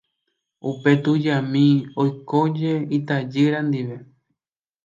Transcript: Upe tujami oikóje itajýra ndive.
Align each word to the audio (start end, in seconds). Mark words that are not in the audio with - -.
Upe 0.69 0.91
tujami 1.03 1.65
oikóje 2.03 2.71
itajýra 2.97 3.59
ndive. 3.67 3.97